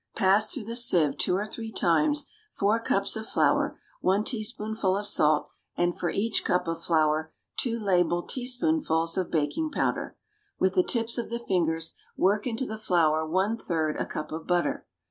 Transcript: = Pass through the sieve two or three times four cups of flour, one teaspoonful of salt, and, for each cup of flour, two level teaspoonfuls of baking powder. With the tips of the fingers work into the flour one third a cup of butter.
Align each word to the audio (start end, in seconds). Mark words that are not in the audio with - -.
= 0.11 0.15
Pass 0.15 0.51
through 0.51 0.63
the 0.63 0.75
sieve 0.75 1.15
two 1.19 1.35
or 1.35 1.45
three 1.45 1.71
times 1.71 2.25
four 2.53 2.79
cups 2.79 3.15
of 3.15 3.27
flour, 3.27 3.79
one 3.99 4.23
teaspoonful 4.23 4.97
of 4.97 5.05
salt, 5.05 5.49
and, 5.77 5.95
for 5.95 6.09
each 6.09 6.43
cup 6.43 6.67
of 6.67 6.81
flour, 6.81 7.31
two 7.55 7.79
level 7.79 8.23
teaspoonfuls 8.23 9.15
of 9.15 9.29
baking 9.29 9.69
powder. 9.69 10.17
With 10.57 10.73
the 10.73 10.81
tips 10.81 11.19
of 11.19 11.29
the 11.29 11.37
fingers 11.37 11.93
work 12.17 12.47
into 12.47 12.65
the 12.65 12.79
flour 12.79 13.23
one 13.27 13.57
third 13.59 13.95
a 13.97 14.07
cup 14.07 14.31
of 14.31 14.47
butter. 14.47 14.87